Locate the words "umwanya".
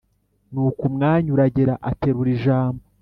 0.89-1.29